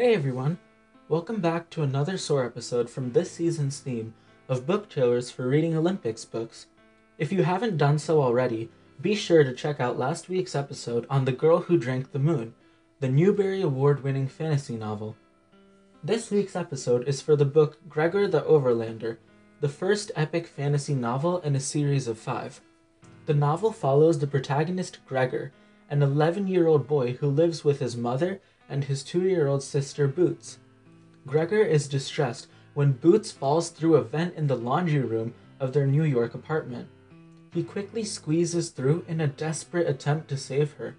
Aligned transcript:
Hey 0.00 0.14
everyone! 0.14 0.56
Welcome 1.10 1.42
back 1.42 1.68
to 1.70 1.82
another 1.82 2.16
SOAR 2.16 2.46
episode 2.46 2.88
from 2.88 3.12
this 3.12 3.30
season's 3.32 3.80
theme 3.80 4.14
of 4.48 4.66
book 4.66 4.88
trailers 4.88 5.30
for 5.30 5.46
Reading 5.46 5.76
Olympics 5.76 6.24
books. 6.24 6.68
If 7.18 7.30
you 7.30 7.42
haven't 7.42 7.76
done 7.76 7.98
so 7.98 8.22
already, 8.22 8.70
be 9.02 9.14
sure 9.14 9.44
to 9.44 9.52
check 9.52 9.78
out 9.78 9.98
last 9.98 10.30
week's 10.30 10.54
episode 10.54 11.06
on 11.10 11.26
The 11.26 11.32
Girl 11.32 11.58
Who 11.58 11.76
Drank 11.76 12.12
the 12.12 12.18
Moon, 12.18 12.54
the 13.00 13.10
Newbery 13.10 13.60
Award 13.60 14.02
winning 14.02 14.26
fantasy 14.26 14.74
novel. 14.74 15.16
This 16.02 16.30
week's 16.30 16.56
episode 16.56 17.06
is 17.06 17.20
for 17.20 17.36
the 17.36 17.44
book 17.44 17.76
Gregor 17.86 18.26
the 18.26 18.40
Overlander, 18.40 19.18
the 19.60 19.68
first 19.68 20.12
epic 20.16 20.46
fantasy 20.46 20.94
novel 20.94 21.40
in 21.40 21.54
a 21.54 21.60
series 21.60 22.08
of 22.08 22.18
five. 22.18 22.62
The 23.26 23.34
novel 23.34 23.70
follows 23.70 24.18
the 24.18 24.26
protagonist 24.26 25.04
Gregor, 25.04 25.52
an 25.90 26.02
11 26.02 26.46
year 26.46 26.68
old 26.68 26.86
boy 26.86 27.18
who 27.20 27.28
lives 27.28 27.64
with 27.64 27.80
his 27.80 27.98
mother 27.98 28.40
and 28.70 28.84
his 28.84 29.02
two 29.02 29.22
year 29.22 29.46
old 29.46 29.62
sister 29.62 30.08
Boots. 30.08 30.58
Gregor 31.26 31.62
is 31.62 31.88
distressed 31.88 32.46
when 32.72 32.92
Boots 32.92 33.30
falls 33.30 33.68
through 33.68 33.96
a 33.96 34.02
vent 34.02 34.34
in 34.36 34.46
the 34.46 34.56
laundry 34.56 35.00
room 35.00 35.34
of 35.58 35.72
their 35.72 35.86
New 35.86 36.04
York 36.04 36.34
apartment. 36.34 36.88
He 37.52 37.62
quickly 37.64 38.04
squeezes 38.04 38.70
through 38.70 39.04
in 39.08 39.20
a 39.20 39.26
desperate 39.26 39.88
attempt 39.88 40.28
to 40.28 40.36
save 40.36 40.74
her. 40.74 40.96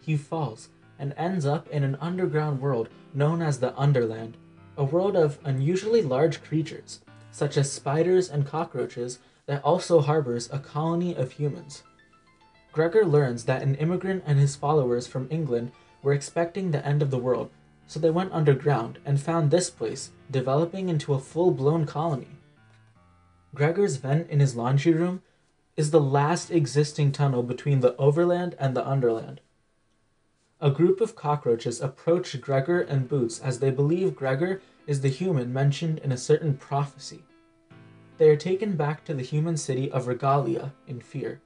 He 0.00 0.16
falls 0.16 0.68
and 0.98 1.14
ends 1.16 1.46
up 1.46 1.66
in 1.68 1.82
an 1.82 1.96
underground 2.00 2.60
world 2.60 2.88
known 3.14 3.40
as 3.40 3.58
the 3.58 3.74
Underland, 3.76 4.36
a 4.76 4.84
world 4.84 5.16
of 5.16 5.38
unusually 5.44 6.02
large 6.02 6.42
creatures, 6.42 7.00
such 7.32 7.56
as 7.56 7.72
spiders 7.72 8.28
and 8.28 8.46
cockroaches, 8.46 9.18
that 9.46 9.64
also 9.64 10.00
harbors 10.00 10.48
a 10.52 10.58
colony 10.58 11.14
of 11.16 11.32
humans. 11.32 11.82
Gregor 12.72 13.04
learns 13.04 13.44
that 13.44 13.62
an 13.62 13.74
immigrant 13.76 14.22
and 14.26 14.38
his 14.38 14.54
followers 14.54 15.06
from 15.06 15.26
England 15.30 15.72
were 16.02 16.12
expecting 16.12 16.70
the 16.70 16.84
end 16.86 17.02
of 17.02 17.10
the 17.10 17.18
world, 17.18 17.50
so 17.86 17.98
they 17.98 18.10
went 18.10 18.32
underground 18.32 18.98
and 19.04 19.20
found 19.20 19.50
this 19.50 19.70
place 19.70 20.10
developing 20.30 20.88
into 20.88 21.14
a 21.14 21.18
full 21.18 21.50
blown 21.50 21.86
colony. 21.86 22.28
Gregor's 23.54 23.96
vent 23.96 24.30
in 24.30 24.40
his 24.40 24.54
laundry 24.54 24.92
room 24.92 25.22
is 25.76 25.90
the 25.90 26.00
last 26.00 26.50
existing 26.50 27.10
tunnel 27.10 27.42
between 27.42 27.80
the 27.80 27.96
overland 27.96 28.54
and 28.58 28.76
the 28.76 28.86
underland. 28.86 29.40
A 30.60 30.70
group 30.70 31.00
of 31.00 31.16
cockroaches 31.16 31.80
approach 31.80 32.38
Gregor 32.40 32.80
and 32.82 33.08
Boots 33.08 33.40
as 33.40 33.58
they 33.58 33.70
believe 33.70 34.14
Gregor 34.14 34.60
is 34.86 35.00
the 35.00 35.08
human 35.08 35.52
mentioned 35.52 35.98
in 36.00 36.12
a 36.12 36.18
certain 36.18 36.54
prophecy. 36.54 37.24
They 38.18 38.28
are 38.28 38.36
taken 38.36 38.76
back 38.76 39.04
to 39.06 39.14
the 39.14 39.22
human 39.22 39.56
city 39.56 39.90
of 39.90 40.06
Regalia 40.06 40.74
in 40.86 41.00
fear. 41.00 41.40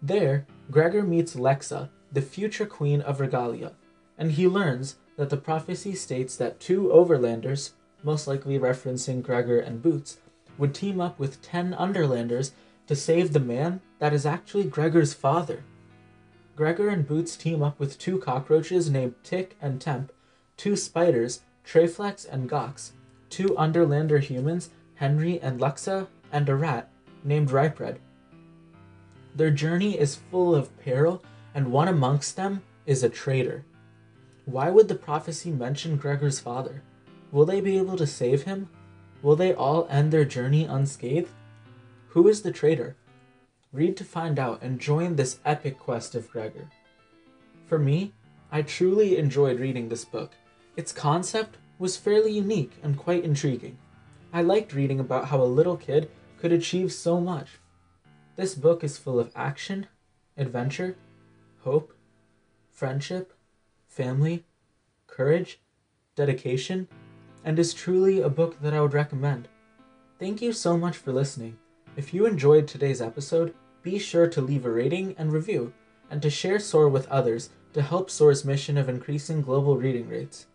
There, 0.00 0.46
Gregor 0.70 1.02
meets 1.02 1.34
Luxa, 1.34 1.90
the 2.12 2.22
future 2.22 2.66
queen 2.66 3.00
of 3.00 3.20
Regalia, 3.20 3.72
and 4.16 4.32
he 4.32 4.48
learns 4.48 4.96
that 5.16 5.30
the 5.30 5.36
prophecy 5.36 5.94
states 5.94 6.36
that 6.36 6.60
two 6.60 6.84
overlanders, 6.94 7.72
most 8.02 8.26
likely 8.26 8.58
referencing 8.58 9.22
Gregor 9.22 9.58
and 9.58 9.82
Boots, 9.82 10.18
would 10.56 10.74
team 10.74 11.00
up 11.00 11.18
with 11.18 11.42
10 11.42 11.74
underlanders 11.74 12.52
to 12.86 12.96
save 12.96 13.32
the 13.32 13.40
man 13.40 13.80
that 13.98 14.12
is 14.12 14.26
actually 14.26 14.64
Gregor's 14.64 15.14
father. 15.14 15.62
Gregor 16.56 16.88
and 16.88 17.06
Boots 17.06 17.36
team 17.36 17.62
up 17.62 17.78
with 17.78 17.98
two 17.98 18.18
cockroaches 18.18 18.90
named 18.90 19.14
Tick 19.22 19.56
and 19.60 19.80
Temp, 19.80 20.12
two 20.56 20.74
spiders, 20.74 21.42
Treflex 21.64 22.26
and 22.28 22.50
Gox, 22.50 22.92
two 23.28 23.56
underlander 23.56 24.18
humans, 24.18 24.70
Henry 24.94 25.38
and 25.40 25.60
Luxa, 25.60 26.08
and 26.32 26.48
a 26.48 26.56
rat 26.56 26.90
named 27.22 27.50
Ripred. 27.50 28.00
Their 29.36 29.50
journey 29.50 29.98
is 29.98 30.16
full 30.16 30.54
of 30.54 30.76
peril, 30.80 31.22
and 31.54 31.72
one 31.72 31.88
amongst 31.88 32.36
them 32.36 32.62
is 32.86 33.02
a 33.02 33.08
traitor. 33.08 33.64
Why 34.44 34.70
would 34.70 34.88
the 34.88 34.94
prophecy 34.94 35.50
mention 35.50 35.96
Gregor's 35.96 36.40
father? 36.40 36.82
Will 37.30 37.44
they 37.44 37.60
be 37.60 37.76
able 37.76 37.96
to 37.96 38.06
save 38.06 38.42
him? 38.42 38.68
Will 39.22 39.36
they 39.36 39.52
all 39.52 39.86
end 39.90 40.12
their 40.12 40.24
journey 40.24 40.64
unscathed? 40.64 41.30
Who 42.08 42.28
is 42.28 42.42
the 42.42 42.52
traitor? 42.52 42.96
Read 43.72 43.96
to 43.98 44.04
find 44.04 44.38
out 44.38 44.62
and 44.62 44.80
join 44.80 45.16
this 45.16 45.40
epic 45.44 45.78
quest 45.78 46.14
of 46.14 46.30
Gregor. 46.30 46.70
For 47.66 47.78
me, 47.78 48.14
I 48.50 48.62
truly 48.62 49.18
enjoyed 49.18 49.60
reading 49.60 49.88
this 49.88 50.06
book. 50.06 50.32
Its 50.76 50.92
concept 50.92 51.58
was 51.78 51.98
fairly 51.98 52.32
unique 52.32 52.72
and 52.82 52.96
quite 52.96 53.24
intriguing. 53.24 53.76
I 54.32 54.40
liked 54.40 54.72
reading 54.72 55.00
about 55.00 55.26
how 55.26 55.42
a 55.42 55.44
little 55.44 55.76
kid 55.76 56.10
could 56.38 56.52
achieve 56.52 56.92
so 56.92 57.20
much. 57.20 57.58
This 58.36 58.54
book 58.54 58.82
is 58.82 58.96
full 58.96 59.20
of 59.20 59.32
action, 59.36 59.88
adventure, 60.36 60.96
hope, 61.68 61.92
friendship, 62.70 63.34
family, 63.88 64.42
courage, 65.06 65.60
dedication, 66.16 66.88
and 67.44 67.58
is 67.58 67.74
truly 67.74 68.22
a 68.22 68.30
book 68.30 68.58
that 68.62 68.72
I 68.72 68.80
would 68.80 68.94
recommend. 68.94 69.48
Thank 70.18 70.40
you 70.40 70.54
so 70.54 70.78
much 70.78 70.96
for 70.96 71.12
listening. 71.12 71.58
If 71.94 72.14
you 72.14 72.24
enjoyed 72.24 72.66
today's 72.66 73.02
episode, 73.02 73.52
be 73.82 73.98
sure 73.98 74.26
to 74.28 74.40
leave 74.40 74.64
a 74.64 74.70
rating 74.70 75.14
and 75.18 75.30
review, 75.30 75.74
and 76.10 76.22
to 76.22 76.30
share 76.30 76.58
SOAR 76.58 76.88
with 76.88 77.06
others 77.08 77.50
to 77.74 77.82
help 77.82 78.08
SOAR's 78.08 78.46
mission 78.46 78.78
of 78.78 78.88
increasing 78.88 79.42
global 79.42 79.76
reading 79.76 80.08
rates. 80.08 80.46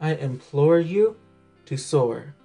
I 0.00 0.14
implore 0.14 0.78
you 0.78 1.16
to 1.66 1.76
soar. 1.76 2.36